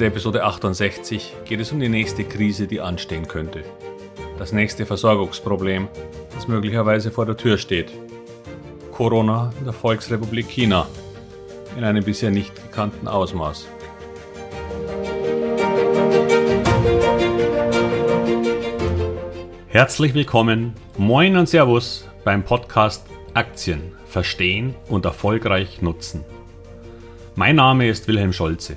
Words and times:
der 0.00 0.08
Episode 0.08 0.44
68 0.44 1.34
geht 1.44 1.60
es 1.60 1.72
um 1.72 1.78
die 1.78 1.90
nächste 1.90 2.24
Krise, 2.24 2.66
die 2.66 2.80
anstehen 2.80 3.28
könnte. 3.28 3.62
Das 4.38 4.50
nächste 4.50 4.86
Versorgungsproblem, 4.86 5.88
das 6.34 6.48
möglicherweise 6.48 7.10
vor 7.10 7.26
der 7.26 7.36
Tür 7.36 7.58
steht. 7.58 7.92
Corona 8.92 9.52
in 9.58 9.64
der 9.64 9.74
Volksrepublik 9.74 10.48
China 10.48 10.86
in 11.76 11.84
einem 11.84 12.02
bisher 12.02 12.30
nicht 12.30 12.54
gekannten 12.56 13.08
Ausmaß. 13.08 13.68
Herzlich 19.68 20.14
willkommen, 20.14 20.72
moin 20.96 21.36
und 21.36 21.46
Servus 21.46 22.08
beim 22.24 22.42
Podcast 22.42 23.04
Aktien 23.34 23.92
verstehen 24.06 24.74
und 24.88 25.04
erfolgreich 25.04 25.82
nutzen. 25.82 26.24
Mein 27.34 27.56
Name 27.56 27.86
ist 27.88 28.08
Wilhelm 28.08 28.32
Scholze. 28.32 28.76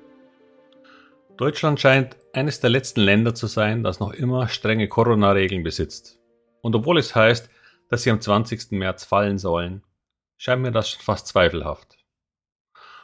Deutschland 1.37 1.79
scheint 1.79 2.17
eines 2.33 2.59
der 2.59 2.69
letzten 2.69 3.01
Länder 3.01 3.33
zu 3.33 3.47
sein, 3.47 3.83
das 3.83 3.99
noch 3.99 4.13
immer 4.13 4.47
strenge 4.47 4.87
Corona-Regeln 4.87 5.63
besitzt. 5.63 6.19
Und 6.61 6.75
obwohl 6.75 6.97
es 6.99 7.15
heißt, 7.15 7.49
dass 7.89 8.03
sie 8.03 8.11
am 8.11 8.21
20. 8.21 8.71
März 8.71 9.03
fallen 9.05 9.37
sollen, 9.37 9.83
scheint 10.37 10.61
mir 10.61 10.71
das 10.71 10.89
schon 10.89 11.01
fast 11.01 11.27
zweifelhaft. 11.27 11.97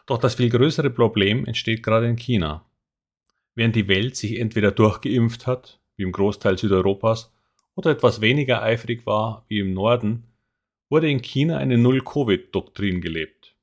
Doch 0.06 0.18
das 0.18 0.36
viel 0.36 0.50
größere 0.50 0.90
Problem 0.90 1.46
entsteht 1.46 1.84
gerade 1.84 2.08
in 2.08 2.16
China. 2.16 2.66
Während 3.56 3.76
die 3.76 3.88
Welt 3.88 4.16
sich 4.16 4.40
entweder 4.40 4.72
durchgeimpft 4.72 5.48
hat, 5.48 5.80
wie 5.96 6.04
im 6.04 6.12
Großteil 6.12 6.58
Südeuropas, 6.58 7.34
oder 7.76 7.92
etwas 7.92 8.22
weniger 8.22 8.62
eifrig 8.62 9.06
war, 9.06 9.46
wie 9.50 9.60
im 9.60 9.74
Norden, 9.74 10.24
wurde 10.90 11.10
in 11.10 11.22
China 11.22 11.58
eine 11.58 11.78
Null-Covid-Doktrin 11.78 13.02
gelebt. 13.02 13.57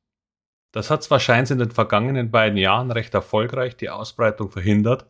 Das 0.75 0.91
hat 0.91 1.05
zwar 1.05 1.21
scheint 1.21 1.53
in 1.53 1.61
den 1.61 1.71
vergangenen 1.71 2.33
beiden 2.33 2.59
Jahren 2.59 2.91
recht 2.91 3.15
erfolgreich 3.15 3.77
die 3.77 3.91
Ausbreitung 3.91 4.51
verhindert, 4.51 5.07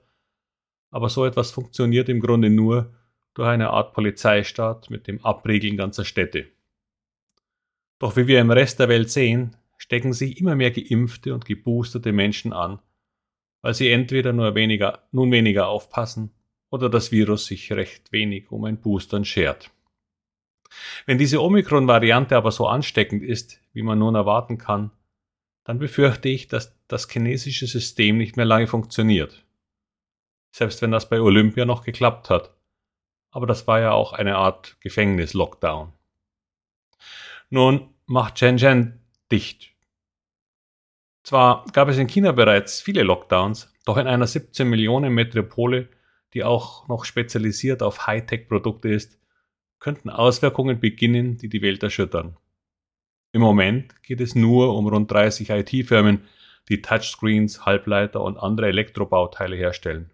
aber 0.91 1.09
so 1.09 1.25
etwas 1.25 1.53
funktioniert 1.53 2.11
im 2.11 2.21
Grunde 2.21 2.51
nur 2.51 2.93
durch 3.33 3.49
eine 3.49 3.71
Art 3.71 3.95
Polizeistaat 3.95 4.91
mit 4.91 5.07
dem 5.07 5.25
Abriegeln 5.25 5.79
ganzer 5.79 6.05
Städte. 6.05 6.49
Doch 7.99 8.15
wie 8.15 8.27
wir 8.27 8.43
im 8.43 8.51
Rest 8.51 8.79
der 8.79 8.91
Welt 8.91 9.11
sehen, 9.11 9.57
stecken 9.79 10.13
sich 10.13 10.39
immer 10.39 10.55
mehr 10.55 10.71
geimpfte 10.71 11.33
und 11.33 11.47
geboosterte 11.47 12.13
Menschen 12.13 12.53
an, 12.53 12.79
weil 13.63 13.73
sie 13.73 13.91
entweder 13.91 14.35
nur 14.35 14.55
weniger, 14.55 15.09
nun 15.13 15.33
weniger 15.33 15.69
aufpassen 15.69 16.35
oder 16.69 16.91
das 16.91 17.11
Virus 17.11 17.47
sich 17.47 17.73
recht 17.73 18.13
wenig 18.13 18.53
um 18.53 18.65
ein 18.65 18.83
Boostern 18.83 19.25
schert. 19.25 19.71
Wenn 21.07 21.17
diese 21.17 21.41
Omikron-Variante 21.41 22.37
aber 22.37 22.53
so 22.53 22.67
ansteckend 22.67 23.23
ist, 23.23 23.63
wie 23.73 23.83
man 23.83 23.99
nun 23.99 24.15
erwarten 24.15 24.59
kann, 24.59 24.91
dann 25.65 25.79
befürchte 25.79 26.29
ich, 26.29 26.49
dass 26.49 26.77
das 26.89 27.09
chinesische 27.09 27.67
System 27.67 28.19
nicht 28.19 28.37
mehr 28.37 28.45
lange 28.45 28.67
funktioniert. 28.67 29.45
Selbst 30.53 30.83
wenn 30.83 30.91
das 30.91 31.09
bei 31.09 31.21
Olympia 31.21 31.65
noch 31.65 31.83
geklappt 31.83 32.31
hat. 32.31 32.55
Aber 33.31 33.47
das 33.47 33.67
war 33.67 33.81
ja 33.81 33.93
auch 33.93 34.13
eine 34.13 34.37
Art 34.37 34.77
Gefängnis-Lockdown. 34.81 35.93
Nun 37.51 37.89
macht 38.07 38.39
Shenzhen 38.39 39.01
dicht. 39.33 39.73
Zwar 41.25 41.65
gab 41.73 41.89
es 41.89 41.99
in 41.99 42.07
China 42.07 42.33
bereits 42.33 42.81
viele 42.81 43.03
Lockdowns, 43.03 43.73
doch 43.87 43.97
in 43.97 44.07
einer 44.07 44.27
17 44.27 44.69
Millionen 44.69 45.15
Metropole, 45.15 45.89
die 46.35 46.45
auch 46.45 46.87
noch 46.89 47.05
spezialisiert 47.05 47.83
auf 47.83 48.07
Hightech-Produkte 48.07 48.91
ist, 48.91 49.19
könnten 49.79 50.11
Auswirkungen 50.11 50.81
beginnen, 50.81 51.39
die 51.39 51.49
die 51.49 51.63
Welt 51.63 51.83
erschüttern. 51.83 52.37
Im 53.35 53.41
Moment 53.41 54.01
geht 54.05 54.21
es 54.21 54.37
nur 54.37 54.77
um 54.77 54.87
rund 54.87 55.11
30 55.11 55.51
IT-Firmen, 55.51 56.29
die 56.69 56.81
Touchscreens, 56.81 57.67
Halbleiter 57.67 58.21
und 58.21 58.37
andere 58.37 58.69
Elektrobauteile 58.69 59.57
herstellen. 59.57 60.13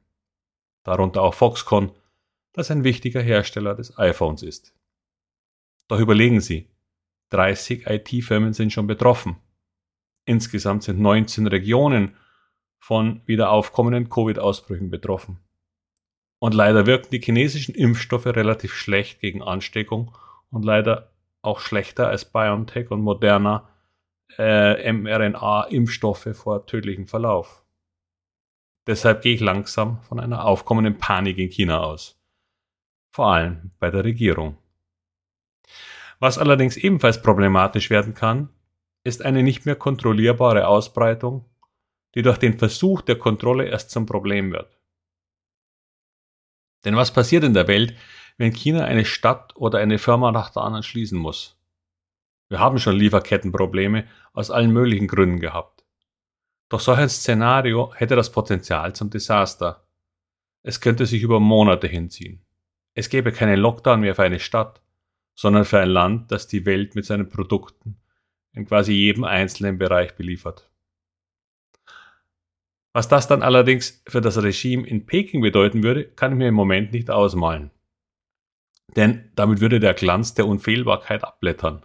Darunter 0.85 1.21
auch 1.21 1.35
Foxconn, 1.35 1.93
das 2.55 2.71
ein 2.71 2.83
wichtiger 2.83 3.21
Hersteller 3.21 3.75
des 3.75 3.99
iPhones 3.99 4.43
ist. 4.43 4.75
Doch 5.87 6.01
überlegen 6.01 6.41
Sie, 6.41 6.71
30 7.29 7.87
IT-Firmen 7.89 8.55
sind 8.55 8.73
schon 8.73 8.87
betroffen. 8.87 9.37
Insgesamt 10.25 10.85
sind 10.85 10.99
19 10.99 11.47
Regionen 11.47 12.17
von 12.79 13.21
wieder 13.27 13.51
aufkommenden 13.51 14.09
Covid-Ausbrüchen 14.09 14.89
betroffen. 14.89 15.41
Und 16.39 16.55
leider 16.55 16.87
wirken 16.87 17.11
die 17.11 17.21
chinesischen 17.21 17.75
Impfstoffe 17.75 18.25
relativ 18.25 18.73
schlecht 18.73 19.21
gegen 19.21 19.43
Ansteckung 19.43 20.17
und 20.49 20.65
leider 20.65 21.11
auch 21.43 21.61
schlechter 21.61 22.09
als 22.09 22.25
BioNTech 22.25 22.91
und 22.91 23.01
Moderna 23.01 23.69
äh, 24.39 24.93
mRNA-Impfstoffe 24.93 26.29
vor 26.35 26.67
tödlichem 26.67 27.07
Verlauf. 27.07 27.65
Deshalb 28.87 29.23
gehe 29.23 29.35
ich 29.35 29.41
langsam 29.41 30.03
von 30.03 30.21
einer 30.21 30.45
aufkommenden 30.45 30.99
Panik 30.99 31.39
in 31.39 31.51
China 31.51 31.81
aus. 31.81 32.21
Vor 33.13 33.27
allem 33.33 33.73
bei 33.79 33.91
der 33.91 34.05
Regierung. 34.05 34.57
Was 36.19 36.39
allerdings 36.39 36.77
ebenfalls 36.77 37.23
problematisch 37.23 37.91
werden 37.91 38.15
kann, 38.15 38.51
ist 39.05 39.25
eine 39.25 39.43
nicht 39.43 39.65
mehr 39.65 39.77
kontrollierbare 39.77 40.67
Ausbreitung, 40.67 41.47
die 42.15 42.23
durch 42.23 42.39
den 42.39 42.59
Versuch 42.59 43.01
der 43.01 43.17
Kontrolle 43.17 43.65
erst 43.67 43.91
zum 43.91 44.07
Problem 44.07 44.53
wird. 44.53 44.79
Denn 46.85 46.97
was 46.97 47.13
passiert 47.13 47.45
in 47.45 47.55
der 47.55 47.69
Welt, 47.69 47.95
wenn 48.41 48.55
China 48.55 48.87
eine 48.87 49.05
Stadt 49.05 49.55
oder 49.57 49.81
eine 49.81 49.99
Firma 49.99 50.33
nach 50.33 50.49
der 50.49 50.63
anderen 50.63 50.83
schließen 50.83 51.19
muss. 51.19 51.61
Wir 52.49 52.59
haben 52.59 52.79
schon 52.79 52.97
Lieferkettenprobleme 52.97 54.07
aus 54.33 54.51
allen 54.51 54.73
möglichen 54.73 55.09
Gründen 55.09 55.41
gehabt. 55.41 55.85
Doch 56.71 56.81
solch 56.81 57.01
ein 57.01 57.11
Szenario 57.11 57.93
hätte 57.95 58.17
das 58.17 58.33
Potenzial 58.33 58.95
zum 58.95 59.11
Desaster. 59.11 59.87
Es 60.63 60.81
könnte 60.81 61.05
sich 61.05 61.23
über 61.23 61.39
Monate 61.39 61.87
hinziehen. 61.87 62.41
Es 62.95 63.11
gäbe 63.11 63.31
keinen 63.31 63.61
Lockdown 63.61 64.01
mehr 64.01 64.15
für 64.15 64.23
eine 64.23 64.41
Stadt, 64.41 64.81
sondern 65.35 65.67
für 65.67 65.81
ein 65.81 65.91
Land, 65.91 66.33
das 66.33 66.49
die 66.49 66.65
Welt 66.65 66.95
mit 66.95 67.05
seinen 67.05 67.29
Produkten 67.29 68.01
in 68.55 68.65
quasi 68.65 68.95
jedem 68.95 69.25
einzelnen 69.25 69.77
Bereich 69.77 70.17
beliefert. 70.17 70.71
Was 72.95 73.07
das 73.07 73.29
dann 73.29 73.43
allerdings 73.43 74.03
für 74.09 74.23
das 74.23 74.43
Regime 74.43 74.89
in 74.89 75.05
Peking 75.05 75.43
bedeuten 75.43 75.83
würde, 75.83 76.07
kann 76.07 76.33
ich 76.33 76.39
mir 76.39 76.49
im 76.49 76.55
Moment 76.55 76.93
nicht 76.95 77.11
ausmalen. 77.11 77.71
Denn 78.97 79.31
damit 79.37 79.61
würde 79.61 79.81
der 79.81 79.95
Glanz 79.95 80.35
der 80.35 80.47
Unfehlbarkeit 80.47 81.25
abblättern. 81.25 81.85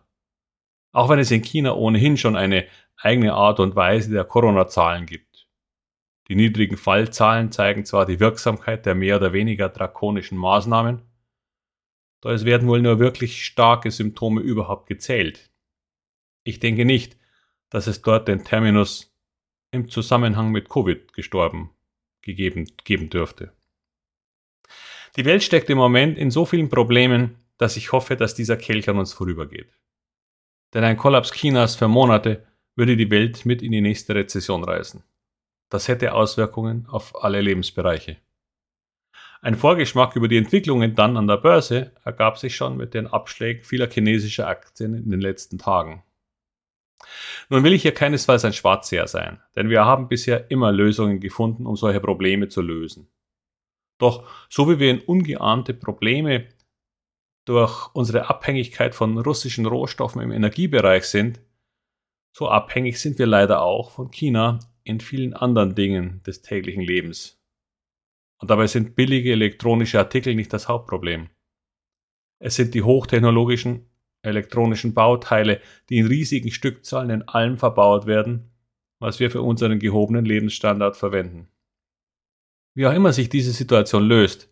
Auch 0.91 1.09
wenn 1.09 1.19
es 1.19 1.31
in 1.31 1.41
China 1.41 1.75
ohnehin 1.75 2.17
schon 2.17 2.35
eine 2.35 2.66
eigene 2.97 3.33
Art 3.33 3.59
und 3.59 3.75
Weise 3.75 4.11
der 4.11 4.23
Corona-Zahlen 4.23 5.05
gibt. 5.05 5.47
Die 6.27 6.35
niedrigen 6.35 6.77
Fallzahlen 6.77 7.51
zeigen 7.51 7.85
zwar 7.85 8.05
die 8.05 8.19
Wirksamkeit 8.19 8.85
der 8.85 8.95
mehr 8.95 9.17
oder 9.17 9.33
weniger 9.33 9.69
drakonischen 9.69 10.38
Maßnahmen, 10.38 11.03
doch 12.21 12.31
es 12.31 12.45
werden 12.45 12.67
wohl 12.67 12.81
nur 12.81 12.97
wirklich 12.97 13.45
starke 13.45 13.91
Symptome 13.91 14.41
überhaupt 14.41 14.87
gezählt. 14.87 15.51
Ich 16.43 16.59
denke 16.59 16.83
nicht, 16.83 17.17
dass 17.69 17.85
es 17.85 18.01
dort 18.01 18.27
den 18.27 18.43
Terminus 18.43 19.16
im 19.69 19.90
Zusammenhang 19.90 20.51
mit 20.51 20.69
Covid 20.69 21.13
gestorben 21.13 21.69
gegeben 22.22 22.66
geben 22.84 23.11
dürfte. 23.11 23.54
Die 25.16 25.26
Welt 25.26 25.44
steckt 25.44 25.70
im 25.70 25.78
Moment 25.78 26.17
in 26.17 26.29
so 26.29 26.46
vielen 26.46 26.70
Problemen, 26.70 27.38
dass 27.58 27.78
ich 27.78 27.91
hoffe, 27.94 28.17
dass 28.17 28.35
dieser 28.35 28.58
Kelch 28.58 28.90
an 28.90 28.97
uns 28.97 29.14
vorübergeht. 29.14 29.72
Denn 30.73 30.84
ein 30.84 30.97
Kollaps 30.97 31.32
Chinas 31.32 31.76
für 31.76 31.88
Monate 31.88 32.46
würde 32.76 32.97
die 32.97 33.09
Welt 33.09 33.46
mit 33.46 33.62
in 33.62 33.72
die 33.72 33.79
nächste 33.79 34.14
Rezession 34.14 34.66
reißen. 34.66 35.03
Das 35.70 35.88
hätte 35.88 36.14
Auswirkungen 36.14 36.85
auf 36.90 37.23
alle 37.23 37.40
Lebensbereiche. 37.40 38.17
Ein 39.41 39.56
Vorgeschmack 39.56 40.16
über 40.16 40.28
die 40.28 40.38
Entwicklungen 40.38 40.96
dann 40.96 41.16
an 41.16 41.28
der 41.28 41.38
Börse 41.38 41.91
ergab 42.03 42.38
sich 42.38 42.56
schon 42.56 42.76
mit 42.76 42.94
den 42.94 43.08
Abschlägen 43.08 43.64
vieler 43.64 43.90
chinesischer 43.90 44.47
Aktien 44.47 44.96
in 44.96 45.11
den 45.11 45.22
letzten 45.22 45.58
Tagen. 45.58 46.03
Nun 47.50 47.64
will 47.64 47.73
ich 47.73 47.84
hier 47.84 47.94
keinesfalls 47.94 48.44
ein 48.44 48.53
Schwarzseher 48.53 49.08
sein, 49.08 49.40
denn 49.56 49.70
wir 49.70 49.85
haben 49.85 50.08
bisher 50.08 50.50
immer 50.50 50.72
Lösungen 50.72 51.20
gefunden, 51.20 51.68
um 51.68 51.76
solche 51.76 52.00
Probleme 52.00 52.50
zu 52.50 52.61
lösen. 52.61 53.08
Doch 53.97 54.28
so 54.50 54.70
wie 54.70 54.80
wir 54.80 54.92
in 54.92 55.02
ungeahnte 55.02 55.74
Probleme 55.74 56.47
durch 57.46 57.94
unsere 57.94 58.30
Abhängigkeit 58.30 58.96
von 58.96 59.18
russischen 59.18 59.66
Rohstoffen 59.66 60.22
im 60.22 60.32
Energiebereich 60.32 61.06
sind, 61.06 61.42
so 62.36 62.50
abhängig 62.50 63.00
sind 63.00 63.18
wir 63.18 63.28
leider 63.28 63.62
auch 63.62 63.92
von 63.92 64.12
China 64.12 64.59
in 64.84 65.00
vielen 65.00 65.34
anderen 65.34 65.76
Dingen 65.76 66.22
des 66.24 66.42
täglichen 66.42 66.82
Lebens. 66.82 67.42
Und 68.42 68.52
dabei 68.52 68.68
sind 68.68 68.96
billige 68.96 69.32
elektronische 69.32 70.00
Artikel 70.00 70.36
nicht 70.36 70.52
das 70.52 70.68
Hauptproblem. 70.68 71.30
Es 72.40 72.56
sind 72.56 72.74
die 72.74 72.82
hochtechnologischen 72.82 73.90
elektronischen 74.22 74.94
Bauteile, 74.94 75.62
die 75.90 76.00
in 76.00 76.08
riesigen 76.08 76.52
Stückzahlen 76.52 77.09
in 77.09 77.28
allem 77.28 77.58
verbaut 77.58 78.06
werden, 78.06 78.52
was 79.00 79.20
wir 79.20 79.32
für 79.32 79.42
unseren 79.42 79.80
gehobenen 79.80 80.26
Lebensstandard 80.26 80.97
verwenden. 80.97 81.47
Wie 82.75 82.85
auch 82.85 82.93
immer 82.93 83.13
sich 83.13 83.29
diese 83.29 83.53
Situation 83.53 84.03
löst, 84.03 84.49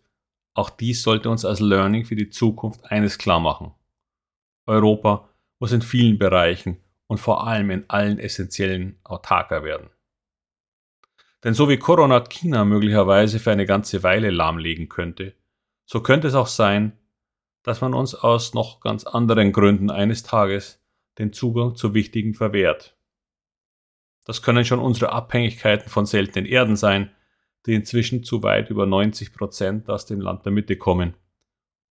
auch 0.54 0.70
dies 0.70 1.02
sollte 1.02 1.28
uns 1.28 1.44
als 1.44 1.60
Learning 1.60 2.04
für 2.04 2.16
die 2.16 2.30
Zukunft 2.30 2.90
eines 2.90 3.18
klar 3.18 3.38
machen. 3.38 3.72
Europa 4.66 5.28
muss 5.58 5.72
in 5.72 5.82
vielen 5.82 6.18
Bereichen 6.18 6.78
und 7.06 7.18
vor 7.18 7.46
allem 7.46 7.70
in 7.70 7.84
allen 7.88 8.18
essentiellen 8.18 8.98
autarker 9.04 9.62
werden. 9.62 9.90
Denn 11.42 11.52
so 11.52 11.68
wie 11.68 11.76
Corona 11.76 12.20
China 12.20 12.64
möglicherweise 12.64 13.38
für 13.38 13.52
eine 13.52 13.66
ganze 13.66 14.02
Weile 14.02 14.30
lahmlegen 14.30 14.88
könnte, 14.88 15.34
so 15.84 16.00
könnte 16.00 16.28
es 16.28 16.34
auch 16.34 16.46
sein, 16.46 16.98
dass 17.62 17.82
man 17.82 17.92
uns 17.92 18.14
aus 18.14 18.54
noch 18.54 18.80
ganz 18.80 19.04
anderen 19.04 19.52
Gründen 19.52 19.90
eines 19.90 20.22
Tages 20.22 20.82
den 21.18 21.34
Zugang 21.34 21.76
zu 21.76 21.92
Wichtigen 21.92 22.32
verwehrt. 22.32 22.96
Das 24.24 24.40
können 24.40 24.64
schon 24.64 24.78
unsere 24.78 25.12
Abhängigkeiten 25.12 25.90
von 25.90 26.06
seltenen 26.06 26.46
Erden 26.46 26.76
sein, 26.76 27.13
die 27.66 27.74
inzwischen 27.74 28.24
zu 28.24 28.42
weit 28.42 28.70
über 28.70 28.86
90 28.86 29.32
Prozent 29.32 29.88
aus 29.88 30.06
dem 30.06 30.20
Land 30.20 30.44
der 30.44 30.52
Mitte 30.52 30.76
kommen 30.76 31.14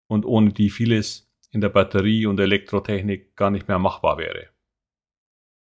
und 0.08 0.26
ohne 0.26 0.54
die 0.54 0.70
vieles 0.70 1.32
in 1.52 1.62
der 1.62 1.70
Batterie- 1.70 2.26
und 2.26 2.40
Elektrotechnik 2.40 3.36
gar 3.36 3.52
nicht 3.52 3.68
mehr 3.68 3.80
machbar 3.80 4.18
wäre. 4.18 4.50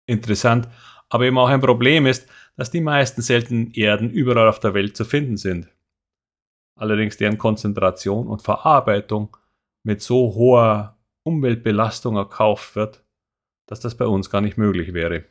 Interessant, 0.06 0.68
aber 1.08 1.24
eben 1.24 1.38
auch 1.38 1.48
ein 1.48 1.60
Problem 1.60 2.06
ist, 2.06 2.28
dass 2.56 2.70
die 2.70 2.80
meisten 2.80 3.22
seltenen 3.22 3.72
Erden 3.72 4.10
überall 4.10 4.48
auf 4.48 4.60
der 4.60 4.74
Welt 4.74 4.96
zu 4.96 5.04
finden 5.04 5.36
sind. 5.36 5.68
Allerdings 6.76 7.16
deren 7.16 7.38
Konzentration 7.38 8.26
und 8.26 8.42
Verarbeitung 8.42 9.36
mit 9.84 10.02
so 10.02 10.34
hoher 10.34 10.98
Umweltbelastung 11.24 12.16
erkauft 12.16 12.76
wird, 12.76 13.04
dass 13.66 13.80
das 13.80 13.96
bei 13.96 14.06
uns 14.06 14.30
gar 14.30 14.40
nicht 14.40 14.56
möglich 14.56 14.94
wäre. 14.94 15.24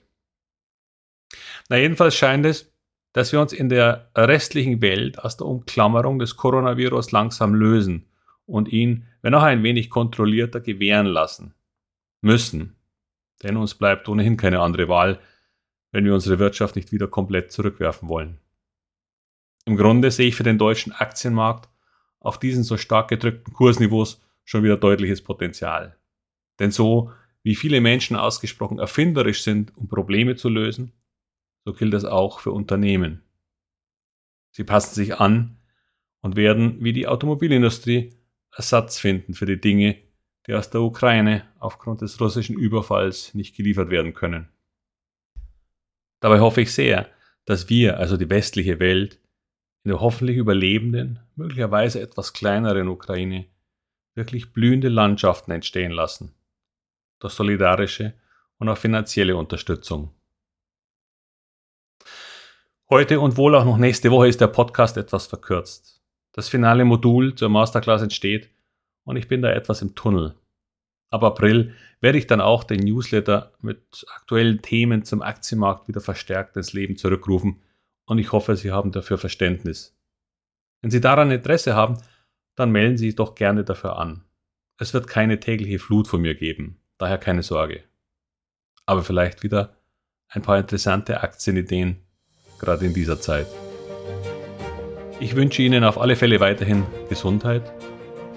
Na 1.70 1.78
jedenfalls 1.78 2.16
scheint 2.16 2.46
es, 2.46 2.72
dass 3.14 3.32
wir 3.32 3.42
uns 3.42 3.54
in 3.54 3.70
der 3.70 4.12
restlichen 4.16 4.82
Welt 4.82 5.20
aus 5.20 5.38
der 5.38 5.48
Umklammerung 5.48 6.20
des 6.20 6.36
Coronavirus 6.36 7.12
langsam 7.12 7.56
lösen 7.56 8.06
und 8.46 8.70
ihn, 8.70 9.06
wenn 9.22 9.34
auch 9.34 9.44
ein 9.44 9.64
wenig 9.64 9.90
kontrollierter, 9.90 10.60
gewähren 10.60 11.08
lassen 11.08 11.54
müssen. 12.22 12.76
Denn 13.44 13.58
uns 13.58 13.76
bleibt 13.76 14.08
ohnehin 14.10 14.38
keine 14.38 14.60
andere 14.62 14.88
Wahl, 14.88 15.20
wenn 15.92 16.06
wir 16.06 16.14
unsere 16.14 16.40
Wirtschaft 16.40 16.76
nicht 16.76 16.92
wieder 16.92 17.08
komplett 17.08 17.52
zurückwerfen 17.52 18.10
wollen. 18.10 18.40
Im 19.66 19.78
Grunde 19.78 20.12
sehe 20.12 20.28
ich 20.28 20.36
für 20.36 20.44
den 20.44 20.58
deutschen 20.58 20.94
Aktienmarkt 20.94 21.70
auf 22.20 22.40
diesen 22.40 22.64
so 22.64 22.78
stark 22.78 23.10
gedrückten 23.10 23.54
Kursniveaus 23.54 24.22
schon 24.44 24.64
wieder 24.64 24.78
deutliches 24.78 25.22
Potenzial. 25.22 25.98
Denn 26.60 26.72
so 26.72 27.12
wie 27.44 27.56
viele 27.56 27.82
Menschen 27.82 28.18
ausgesprochen 28.18 28.80
erfinderisch 28.80 29.44
sind, 29.44 29.76
um 29.78 29.88
Probleme 29.88 30.36
zu 30.36 30.50
lösen, 30.50 30.94
so 31.68 31.74
gilt 31.74 31.94
das 31.94 32.06
auch 32.06 32.40
für 32.40 32.54
Unternehmen. 32.54 33.24
Sie 34.52 34.64
passen 34.64 34.96
sich 34.96 35.20
an 35.20 35.58
und 36.22 36.38
werden 36.38 36.82
wie 36.82 36.94
die 36.94 37.08
Automobilindustrie 37.08 38.18
Ersatz 38.56 39.00
finden 39.00 39.34
für 39.34 39.46
die 39.46 39.60
Dinge, 39.60 39.98
die 40.48 40.54
aus 40.54 40.70
der 40.70 40.80
Ukraine 40.80 41.46
aufgrund 41.60 42.00
des 42.00 42.22
russischen 42.22 42.56
Überfalls 42.58 43.34
nicht 43.34 43.58
geliefert 43.58 43.90
werden 43.90 44.14
können. 44.14 44.48
Dabei 46.22 46.40
hoffe 46.40 46.62
ich 46.62 46.72
sehr, 46.72 47.10
dass 47.44 47.68
wir, 47.68 48.00
also 48.00 48.16
die 48.16 48.30
westliche 48.30 48.80
Welt, 48.80 49.20
in 49.84 49.90
der 49.90 50.00
hoffentlich 50.00 50.38
überlebenden, 50.38 51.20
möglicherweise 51.36 52.00
etwas 52.00 52.32
kleineren 52.32 52.88
Ukraine, 52.88 53.46
wirklich 54.16 54.54
blühende 54.54 54.88
Landschaften 54.88 55.52
entstehen 55.52 55.92
lassen. 55.92 56.34
Durch 57.20 57.34
solidarische 57.34 58.14
und 58.58 58.70
auch 58.70 58.78
finanzielle 58.78 59.36
Unterstützung. 59.36 60.17
Heute 62.90 63.20
und 63.20 63.36
wohl 63.36 63.54
auch 63.54 63.66
noch 63.66 63.78
nächste 63.78 64.12
Woche 64.12 64.30
ist 64.30 64.40
der 64.40 64.48
Podcast 64.48 64.96
etwas 64.96 65.28
verkürzt. 65.28 66.02
Das 66.32 66.48
finale 66.48 66.86
Modul 66.86 67.36
zur 67.36 67.50
Masterclass 67.50 68.02
entsteht 68.02 68.50
und 69.04 69.18
ich 69.18 69.28
bin 69.28 69.42
da 69.42 69.52
etwas 69.52 69.82
im 69.82 69.94
Tunnel. 69.94 70.36
Ab 71.10 71.22
April 71.26 71.74
werde 72.00 72.18
ich 72.18 72.28
dann 72.28 72.40
auch 72.40 72.64
den 72.64 72.80
Newsletter 72.80 73.52
mit 73.60 74.06
aktuellen 74.16 74.62
Themen 74.62 75.04
zum 75.04 75.22
Aktienmarkt 75.22 75.90
wieder 75.90 76.00
verstärkt 76.00 76.56
ins 76.56 76.72
Leben 76.72 76.96
zurückrufen 76.96 77.62
und 78.06 78.20
ich 78.20 78.32
hoffe, 78.32 78.56
Sie 78.56 78.72
haben 78.72 78.94
dafür 78.94 79.18
Verständnis. 79.18 79.94
Wenn 80.82 80.90
Sie 80.90 81.02
daran 81.02 81.30
Interesse 81.30 81.76
haben, 81.76 81.98
dann 82.56 82.72
melden 82.72 82.96
Sie 82.96 83.08
sich 83.08 83.16
doch 83.18 83.36
gerne 83.36 83.66
dafür 83.66 83.98
an. 83.98 84.24
Es 84.78 84.94
wird 84.94 85.08
keine 85.08 85.42
tägliche 85.42 85.80
Flut 85.80 86.08
von 86.08 86.22
mir 86.22 86.36
geben, 86.36 86.80
daher 86.98 87.18
keine 87.18 87.44
Sorge. 87.44 87.84
Aber 88.86 89.04
vielleicht 89.04 89.44
wieder 89.44 89.76
ein 90.30 90.42
paar 90.42 90.58
interessante 90.58 91.20
Aktienideen 91.20 92.07
gerade 92.60 92.86
in 92.86 92.94
dieser 92.94 93.20
Zeit. 93.20 93.48
Ich 95.20 95.36
wünsche 95.36 95.62
Ihnen 95.62 95.84
auf 95.84 96.00
alle 96.00 96.16
Fälle 96.16 96.40
weiterhin 96.40 96.84
Gesundheit 97.10 97.64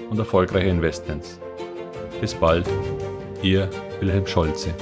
und 0.09 0.19
erfolgreiche 0.19 0.69
Investments. 0.69 1.39
Bis 2.21 2.35
bald, 2.35 2.67
Ihr 3.43 3.69
Wilhelm 4.01 4.27
Scholze. 4.27 4.75